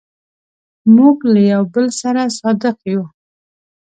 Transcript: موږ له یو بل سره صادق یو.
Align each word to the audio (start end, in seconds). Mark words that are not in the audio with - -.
موږ 0.95 1.17
له 1.33 1.39
یو 1.53 1.63
بل 1.73 1.85
سره 2.01 2.21
صادق 2.39 2.77
یو. 2.91 3.03